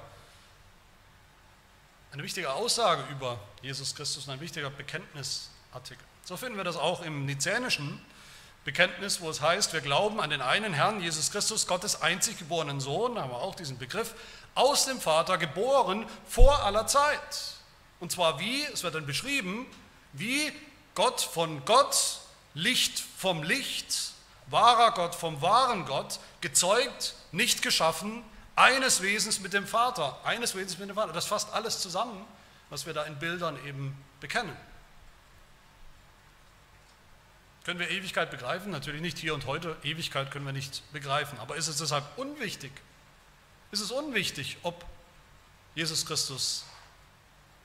[2.13, 6.07] eine wichtige Aussage über Jesus Christus und ein wichtiger Bekenntnisartikel.
[6.25, 8.01] So finden wir das auch im nizänischen
[8.65, 12.81] Bekenntnis, wo es heißt, wir glauben an den einen Herrn, Jesus Christus, Gottes einzig geborenen
[12.81, 14.15] Sohn, da haben wir auch diesen Begriff,
[14.55, 17.55] aus dem Vater geboren vor aller Zeit.
[17.99, 19.67] Und zwar wie, es wird dann beschrieben,
[20.19, 20.53] wie
[20.95, 22.21] Gott von Gott,
[22.55, 24.13] Licht vom Licht,
[24.47, 28.25] wahrer Gott vom wahren Gott, gezeugt, nicht geschaffen,
[28.57, 31.13] eines Wesens mit dem Vater, eines Wesens mit dem Vater.
[31.13, 32.25] Das fasst alles zusammen,
[32.71, 34.57] was wir da in Bildern eben bekennen.
[37.65, 38.73] Können wir Ewigkeit begreifen?
[38.73, 39.77] Natürlich nicht hier und heute.
[39.85, 41.39] Ewigkeit können wir nicht begreifen.
[41.39, 42.73] Aber ist es deshalb unwichtig?
[43.71, 44.85] Ist es unwichtig, ob
[45.75, 46.65] Jesus Christus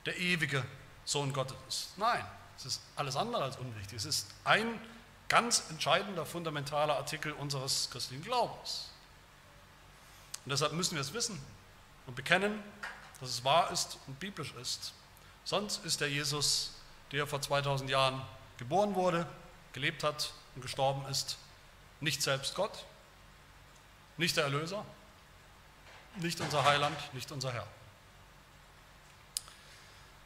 [0.06, 0.63] der ewige
[1.06, 1.98] Sohn Gottes ist.
[1.98, 2.24] Nein,
[2.65, 3.97] es ist alles andere als unwichtig.
[3.97, 4.80] Es ist ein
[5.28, 8.89] ganz entscheidender, fundamentaler Artikel unseres christlichen Glaubens.
[10.45, 11.41] Und deshalb müssen wir es wissen
[12.08, 12.63] und bekennen,
[13.19, 14.93] dass es wahr ist und biblisch ist.
[15.45, 16.71] Sonst ist der Jesus,
[17.12, 18.21] der vor 2000 Jahren
[18.58, 19.28] geboren wurde,
[19.73, 21.38] gelebt hat und gestorben ist,
[21.99, 22.86] nicht selbst Gott,
[24.17, 24.86] nicht der Erlöser,
[26.17, 27.67] nicht unser Heiland, nicht unser Herr.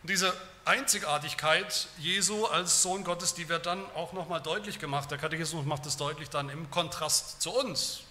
[0.03, 0.35] Diese
[0.67, 5.09] Einzigartigkeit Jesu als Sohn Gottes, die wird dann auch nochmal deutlich gemacht.
[5.09, 8.01] Der Katechismus macht es deutlich dann im Kontrast zu uns,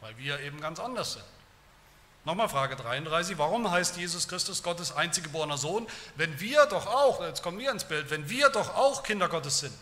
[0.00, 1.24] weil wir eben ganz anders sind.
[2.24, 5.86] Nochmal Frage 33, warum heißt Jesus Christus Gottes einziggeborener Sohn,
[6.16, 9.60] wenn wir doch auch, jetzt kommen wir ins Bild, wenn wir doch auch Kinder Gottes
[9.60, 9.74] sind?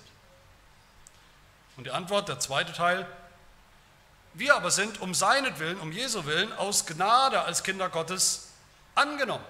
[1.77, 3.07] Und die Antwort, der zweite Teil,
[4.35, 8.49] wir aber sind um seinetwillen, um Jesu Willen, aus Gnade als Kinder Gottes
[8.95, 9.45] angenommen.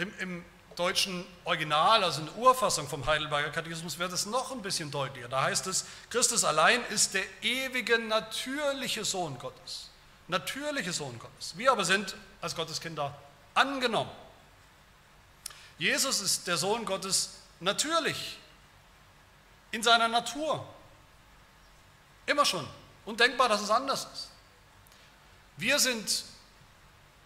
[0.00, 0.44] Im, Im,
[0.76, 5.28] deutschen Original, also in der Urfassung vom Heidelberger Katechismus, wird es noch ein bisschen deutlicher.
[5.28, 9.90] Da heißt es, Christus allein ist der ewige, natürliche Sohn Gottes.
[10.26, 11.58] Natürliche Sohn Gottes.
[11.58, 13.14] Wir aber sind als Gotteskinder
[13.52, 14.10] angenommen.
[15.76, 18.38] Jesus ist der Sohn Gottes natürlich,
[19.72, 20.66] in seiner Natur.
[22.24, 22.66] Immer schon.
[23.04, 24.30] Undenkbar, dass es anders ist.
[25.58, 26.24] Wir sind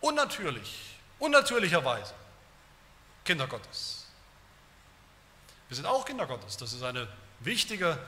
[0.00, 2.14] unnatürlich, unnatürlicherweise
[3.24, 4.04] Kinder Gottes.
[5.68, 6.56] Wir sind auch Kinder Gottes.
[6.56, 7.08] Das ist eine
[7.40, 7.98] wichtige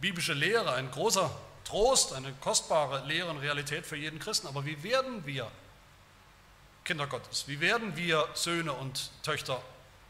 [0.00, 1.30] biblische Lehre, ein großer
[1.64, 4.48] Trost, eine kostbare Lehre und Realität für jeden Christen.
[4.48, 5.50] Aber wie werden wir
[6.84, 7.46] Kinder Gottes?
[7.46, 9.62] Wie werden wir Söhne und Töchter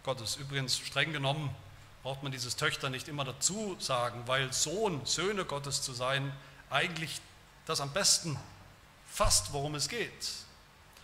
[0.03, 0.37] Gottes?
[0.37, 1.55] Übrigens, streng genommen,
[2.03, 6.33] braucht man dieses Töchter nicht immer dazu sagen, weil Sohn, Söhne Gottes zu sein,
[6.71, 7.21] eigentlich
[7.67, 8.39] das am besten
[9.07, 10.31] fasst, worum es geht.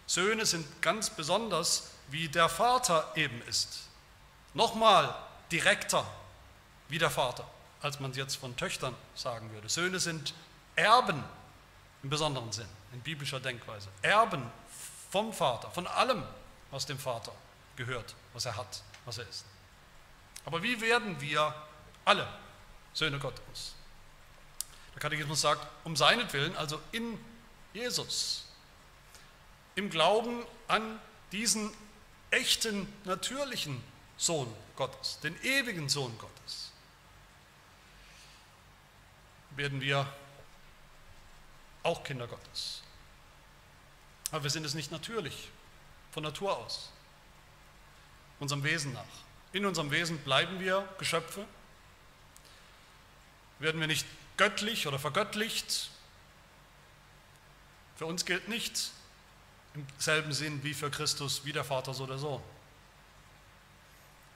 [0.07, 3.89] Söhne sind ganz besonders wie der Vater eben ist.
[4.55, 5.15] Nochmal
[5.53, 6.07] direkter
[6.89, 7.47] wie der Vater,
[7.83, 9.69] als man es jetzt von Töchtern sagen würde.
[9.69, 10.35] Söhne sind
[10.75, 11.23] Erben
[12.03, 13.89] im besonderen Sinn, in biblischer Denkweise.
[14.03, 14.51] Erben
[15.11, 16.23] vom Vater, von allem,
[16.71, 17.33] was dem Vater
[17.77, 19.45] gehört, was er hat, was er ist.
[20.45, 21.55] Aber wie werden wir
[22.05, 22.27] alle
[22.93, 23.75] Söhne Gottes?
[24.95, 27.19] Der Katechismus sagt, um seinetwillen, also in
[27.73, 28.47] Jesus,
[29.75, 30.99] im Glauben an
[31.33, 31.71] diesen
[32.31, 33.83] echten, natürlichen
[34.17, 36.73] Sohn Gottes, den ewigen Sohn Gottes,
[39.57, 40.07] werden wir
[41.83, 42.83] auch Kinder Gottes.
[44.31, 45.49] Aber wir sind es nicht natürlich,
[46.13, 46.91] von Natur aus,
[48.41, 49.05] unserem Wesen nach.
[49.53, 51.45] In unserem Wesen bleiben wir Geschöpfe,
[53.59, 55.91] werden wir nicht göttlich oder vergöttlicht.
[57.97, 58.93] Für uns gilt nicht,
[59.79, 62.43] im selben Sinn wie für Christus, wie der Vater, so der Sohn.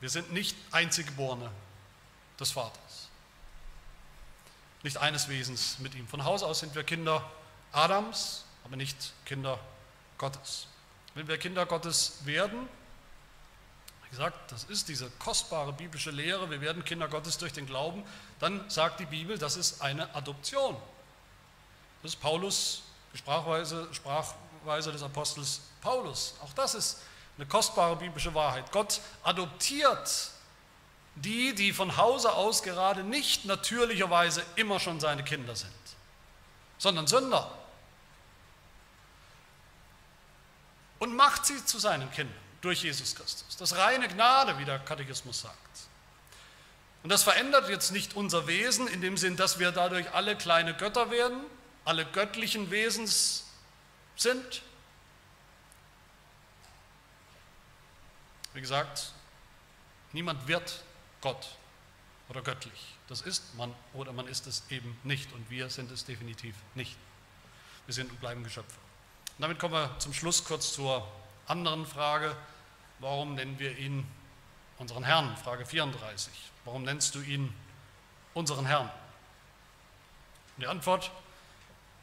[0.00, 1.50] Wir sind nicht Einziggeborene
[2.38, 3.08] des Vaters,
[4.82, 6.06] nicht eines Wesens mit ihm.
[6.08, 7.28] Von Haus aus sind wir Kinder
[7.72, 9.58] Adams, aber nicht Kinder
[10.18, 10.66] Gottes.
[11.14, 12.68] Wenn wir Kinder Gottes werden,
[14.04, 18.04] wie gesagt, das ist diese kostbare biblische Lehre, wir werden Kinder Gottes durch den Glauben,
[18.38, 20.76] dann sagt die Bibel, das ist eine Adoption.
[22.02, 26.34] Das ist Paulus, die Sprachweise, Sprach, Weise des Apostels Paulus.
[26.42, 26.98] Auch das ist
[27.36, 28.70] eine kostbare biblische Wahrheit.
[28.72, 30.30] Gott adoptiert
[31.14, 35.72] die, die von Hause aus gerade nicht natürlicherweise immer schon seine Kinder sind,
[36.78, 37.50] sondern Sünder.
[40.98, 43.56] Und macht sie zu seinen Kindern durch Jesus Christus.
[43.56, 45.58] Das reine Gnade, wie der Katechismus sagt.
[47.02, 50.74] Und das verändert jetzt nicht unser Wesen in dem Sinn, dass wir dadurch alle kleine
[50.74, 51.40] Götter werden,
[51.84, 53.44] alle göttlichen Wesens
[54.16, 54.62] sind.
[58.54, 59.12] Wie gesagt,
[60.12, 60.84] niemand wird
[61.20, 61.56] Gott
[62.28, 62.96] oder göttlich.
[63.08, 66.96] Das ist man oder man ist es eben nicht und wir sind es definitiv nicht.
[67.86, 68.78] Wir sind und bleiben Geschöpfe.
[69.36, 71.06] Und damit kommen wir zum Schluss kurz zur
[71.46, 72.36] anderen Frage.
[72.98, 74.06] Warum nennen wir ihn
[74.78, 75.36] unseren Herrn?
[75.36, 76.32] Frage 34.
[76.64, 77.52] Warum nennst du ihn
[78.34, 78.90] unseren Herrn?
[80.56, 81.10] Und die Antwort,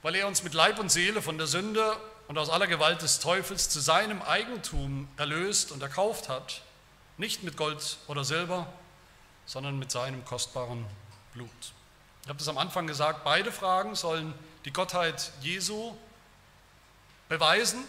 [0.02, 1.96] weil er uns mit Leib und Seele von der Sünde
[2.28, 6.62] und aus aller Gewalt des Teufels zu seinem Eigentum erlöst und erkauft hat,
[7.18, 8.72] nicht mit Gold oder Silber,
[9.46, 10.86] sondern mit seinem kostbaren
[11.34, 11.50] Blut.
[12.24, 14.34] Ich habe das am Anfang gesagt, beide Fragen sollen
[14.66, 15.96] die Gottheit Jesu
[17.28, 17.84] beweisen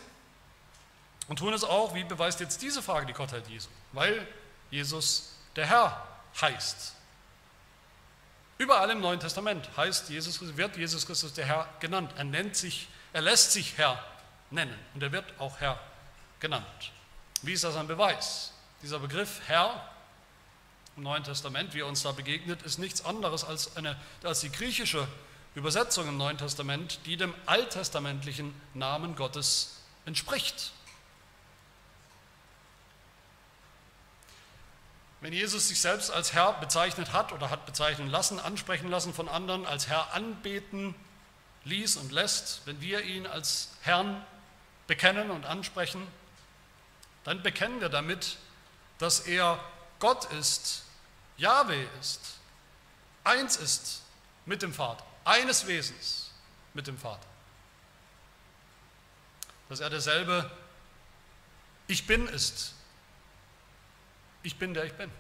[1.29, 3.69] und tun es auch, wie beweist jetzt diese Frage die Gottheit Jesu?
[3.93, 4.27] Weil
[4.71, 6.07] Jesus der Herr
[6.41, 6.95] heißt.
[8.61, 12.13] Überall im Neuen Testament heißt Jesus, wird Jesus Christus der Herr genannt.
[12.19, 13.99] Er nennt sich, er lässt sich Herr
[14.51, 15.81] nennen und er wird auch Herr
[16.41, 16.93] genannt.
[17.41, 18.53] Wie ist das ein Beweis?
[18.83, 19.89] Dieser Begriff Herr
[20.95, 24.53] im Neuen Testament, wie er uns da begegnet, ist nichts anderes als, eine, als die
[24.53, 25.09] griechische
[25.55, 30.73] Übersetzung im Neuen Testament, die dem alttestamentlichen Namen Gottes entspricht.
[35.21, 39.29] Wenn Jesus sich selbst als Herr bezeichnet hat oder hat bezeichnen lassen, ansprechen lassen von
[39.29, 40.95] anderen, als Herr anbeten
[41.65, 44.25] ließ und lässt, wenn wir ihn als Herrn
[44.87, 46.07] bekennen und ansprechen,
[47.25, 48.39] dann bekennen wir damit,
[48.99, 49.63] dass er
[49.99, 50.85] Gott ist,
[51.37, 52.21] Yahweh ist,
[53.25, 54.03] eins ist
[54.47, 56.31] mit dem Vater, eines Wesens
[56.73, 57.27] mit dem Vater.
[59.69, 60.51] Dass er derselbe
[61.87, 62.75] Ich bin ist
[64.43, 65.11] ich bin der ich bin.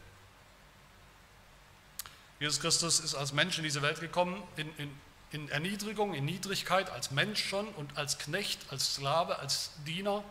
[2.40, 6.88] Jesus Christus ist als Mensch in diese Welt gekommen, in, in, in Erniedrigung, in Niedrigkeit,
[6.88, 10.24] als Mensch schon und als Knecht, als Sklave, als Diener.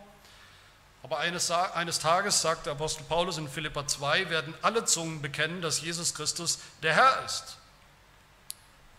[1.04, 5.62] Aber eines, eines Tages, sagt der Apostel Paulus in Philippa 2, werden alle Zungen bekennen,
[5.62, 7.56] dass Jesus Christus der Herr ist,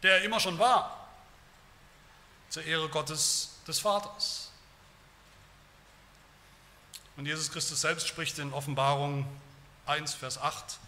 [0.04, 1.10] der er immer schon war,
[2.50, 4.52] zur Ehre Gottes des Vaters.
[7.18, 9.28] Und Jesus Christus selbst spricht in Offenbarung
[9.92, 10.80] 1, Vers 8,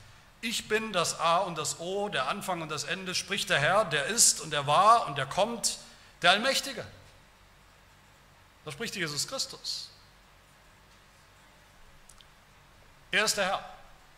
[0.42, 3.86] ich bin das A und das O, der Anfang und das Ende, spricht der Herr,
[3.86, 5.78] der ist und der war und der kommt,
[6.22, 6.86] der Allmächtige.
[8.66, 9.90] Da spricht Jesus Christus.
[13.12, 13.74] Er ist der Herr.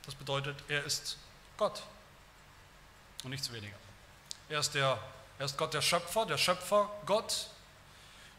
[0.05, 1.17] Das bedeutet, er ist
[1.57, 1.83] Gott
[3.23, 3.77] und nichts weniger.
[4.49, 4.99] Er ist, der,
[5.37, 7.49] er ist Gott der Schöpfer, der Schöpfer Gott,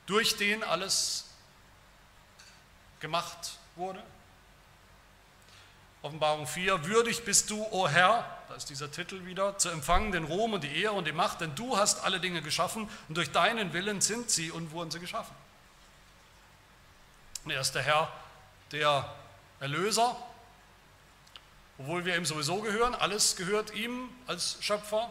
[0.06, 1.26] durch den alles
[3.00, 4.02] gemacht wurde.
[6.06, 10.22] Offenbarung 4, würdig bist du, o Herr, da ist dieser Titel wieder, zu empfangen den
[10.22, 13.32] Ruhm und die Ehre und die Macht, denn du hast alle Dinge geschaffen und durch
[13.32, 15.34] deinen Willen sind sie und wurden sie geschaffen.
[17.44, 18.12] Und er ist der Herr,
[18.70, 19.12] der
[19.58, 20.14] Erlöser,
[21.76, 25.10] obwohl wir ihm sowieso gehören, alles gehört ihm als Schöpfer,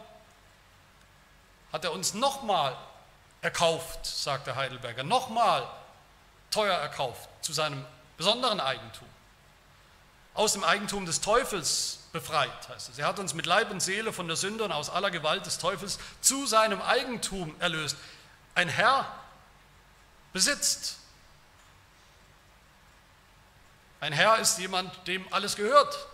[1.74, 2.74] hat er uns nochmal
[3.42, 5.68] erkauft, sagt der Heidelberger, nochmal
[6.50, 7.84] teuer erkauft zu seinem
[8.16, 9.08] besonderen Eigentum.
[10.36, 12.98] Aus dem Eigentum des Teufels befreit, heißt es.
[12.98, 15.58] Er hat uns mit Leib und Seele von der Sünde und aus aller Gewalt des
[15.58, 17.96] Teufels zu seinem Eigentum erlöst.
[18.54, 19.06] Ein Herr
[20.32, 20.98] besitzt.
[24.00, 26.06] Ein Herr ist jemand, dem alles gehört,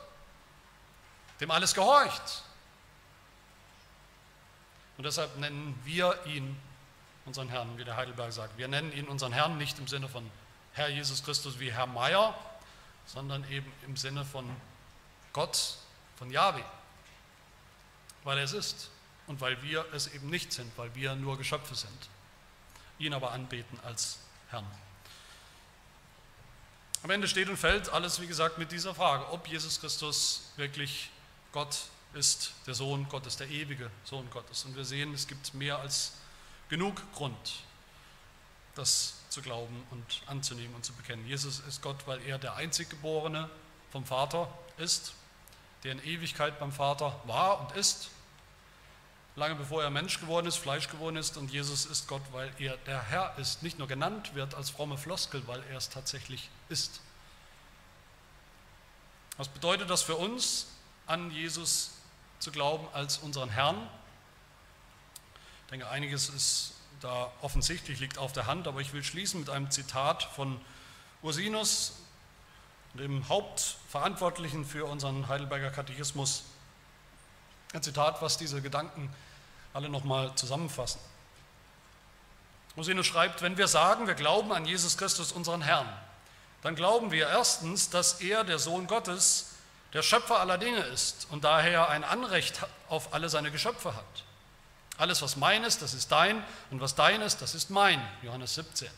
[1.41, 2.43] dem alles gehorcht.
[4.99, 6.57] Und deshalb nennen wir ihn
[7.25, 8.57] unseren Herrn, wie der Heidelberg sagt.
[8.57, 10.31] Wir nennen ihn unseren Herrn nicht im Sinne von
[10.75, 12.35] Herr Jesus Christus wie Herr Meier,
[13.07, 14.49] sondern eben im Sinne von
[15.33, 15.77] Gott,
[16.17, 16.65] von Yahweh,
[18.25, 18.91] weil er es ist
[19.27, 22.09] und weil wir es eben nicht sind, weil wir nur Geschöpfe sind,
[22.99, 24.19] ihn aber anbeten als
[24.51, 24.67] Herrn.
[27.03, 31.11] Am Ende steht und fällt alles, wie gesagt, mit dieser Frage, ob Jesus Christus wirklich
[31.51, 31.77] Gott
[32.15, 34.65] ist, der Sohn Gottes, der ewige Sohn Gottes.
[34.65, 36.13] Und wir sehen, es gibt mehr als
[36.69, 37.55] genug Grund,
[38.75, 41.27] das zu glauben und anzunehmen und zu bekennen.
[41.27, 43.49] Jesus ist Gott, weil er der Einziggeborene
[43.91, 45.15] vom Vater ist,
[45.85, 48.11] der in Ewigkeit beim Vater war und ist,
[49.35, 51.39] lange bevor er Mensch geworden ist, Fleisch geworden ist.
[51.39, 54.99] Und Jesus ist Gott, weil er der Herr ist, nicht nur genannt wird als fromme
[54.99, 57.01] Floskel, weil er es tatsächlich ist.
[59.39, 60.67] Was bedeutet das für uns,
[61.07, 61.93] an Jesus
[62.39, 63.89] zu glauben als unseren Herrn?
[65.65, 69.51] Ich denke, einiges ist da offensichtlich liegt auf der Hand, aber ich will schließen mit
[69.51, 70.61] einem Zitat von
[71.23, 71.95] Ursinus,
[72.95, 76.45] dem Hauptverantwortlichen für unseren Heidelberger Katechismus.
[77.73, 79.13] Ein Zitat, was diese Gedanken
[79.75, 81.01] alle nochmal zusammenfassen.
[82.77, 85.89] Ursinus schreibt, wenn wir sagen, wir glauben an Jesus Christus, unseren Herrn,
[86.63, 89.55] dann glauben wir erstens, dass er, der Sohn Gottes,
[89.93, 94.25] der Schöpfer aller Dinge ist und daher ein Anrecht auf alle seine Geschöpfe hat.
[95.03, 98.01] Alles, was mein ist, das ist dein und was dein ist, das ist mein.
[98.23, 98.89] Johannes 17.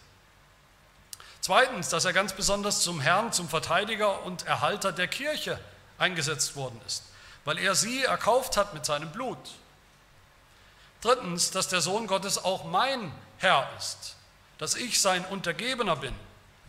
[1.41, 5.59] Zweitens, dass er ganz besonders zum Herrn, zum Verteidiger und Erhalter der Kirche
[5.97, 7.05] eingesetzt worden ist,
[7.47, 9.39] weil er sie erkauft hat mit seinem Blut.
[11.01, 14.17] Drittens, dass der Sohn Gottes auch mein Herr ist,
[14.59, 16.15] dass ich sein Untergebener bin,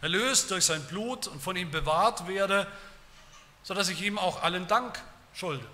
[0.01, 2.67] erlöst durch sein Blut und von ihm bewahrt werde,
[3.63, 4.97] sodass ich ihm auch allen Dank
[5.33, 5.67] schulde.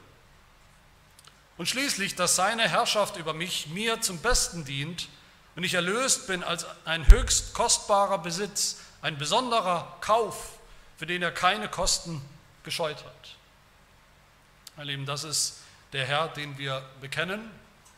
[1.62, 5.10] Und schließlich, dass seine Herrschaft über mich mir zum Besten dient
[5.56, 10.58] und ich erlöst bin als ein höchst kostbarer Besitz, ein besonderer Kauf,
[10.98, 12.20] für den er keine Kosten
[12.64, 13.36] gescheut hat.
[14.76, 15.60] Meine Lieben, das ist
[15.94, 17.52] der Herr, den wir bekennen,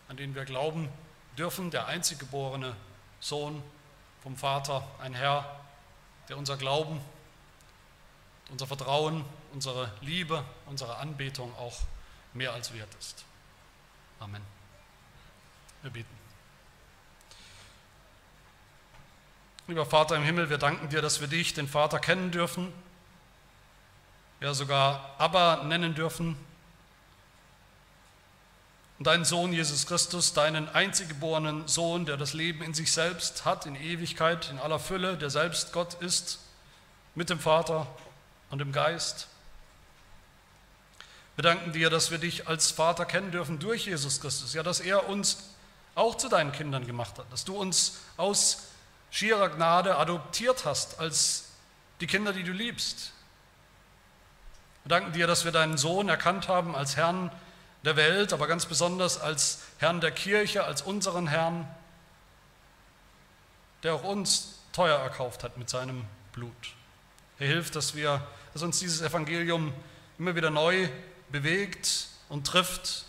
[0.10, 0.90] an den wir glauben
[1.38, 2.76] dürfen, der einzig geborene
[3.22, 3.64] Sohn
[4.24, 5.58] vom Vater, ein Herr,
[6.28, 7.00] der unser Glauben,
[8.52, 9.24] unser Vertrauen,
[9.54, 11.80] unsere Liebe, unsere Anbetung auch
[12.34, 13.24] mehr als wert ist.
[14.20, 14.42] Amen.
[15.82, 16.24] Wir beten.
[19.68, 22.74] Lieber Vater im Himmel, wir danken dir, dass wir dich, den Vater, kennen dürfen,
[24.42, 26.38] ja sogar Abba nennen dürfen.
[29.00, 33.66] Und deinen Sohn Jesus Christus, deinen einziggeborenen Sohn, der das Leben in sich selbst hat,
[33.66, 36.40] in Ewigkeit, in aller Fülle, der selbst Gott ist,
[37.16, 37.88] mit dem Vater
[38.50, 39.28] und dem Geist.
[41.36, 44.54] Wir danken dir, dass wir dich als Vater kennen dürfen durch Jesus Christus.
[44.54, 45.50] Ja, dass er uns
[45.96, 48.70] auch zu deinen Kindern gemacht hat, dass du uns aus
[49.12, 51.46] schierer Gnade adoptiert hast als
[52.02, 53.14] die Kinder, die du liebst.
[54.84, 57.32] Wir danken dir, dass wir deinen Sohn erkannt haben als Herrn
[57.84, 61.68] der Welt, aber ganz besonders als Herrn der Kirche, als unseren Herrn,
[63.84, 66.52] der auch uns teuer erkauft hat mit seinem Blut.
[67.38, 69.74] Herr, hilf, dass, wir, dass uns dieses Evangelium
[70.18, 70.90] immer wieder neu
[71.34, 73.06] bewegt und trifft,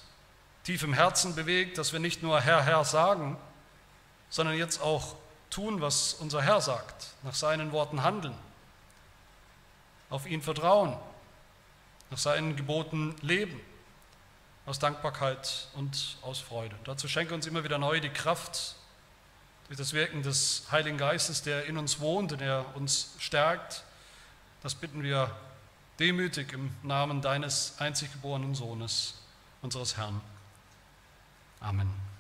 [0.65, 3.37] tief im Herzen bewegt, dass wir nicht nur Herr, Herr sagen,
[4.31, 5.15] sondern jetzt auch
[5.51, 8.35] tun, was unser Herr sagt, nach seinen Worten handeln,
[10.09, 10.97] auf ihn vertrauen,
[12.11, 13.61] nach seinen Geboten leben,
[14.65, 16.75] aus Dankbarkeit und aus Freude.
[16.85, 18.77] dazu schenke uns immer wieder neu die Kraft
[19.69, 23.85] durch das Wirken des Heiligen Geistes, der in uns wohnt und der uns stärkt.
[24.63, 25.31] Das bitten wir
[25.99, 29.23] demütig im Namen deines einzig geborenen Sohnes,
[29.63, 30.21] unseres Herrn.
[31.61, 32.14] Amen.